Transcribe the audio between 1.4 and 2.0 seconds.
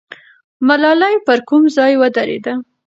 کوم ځای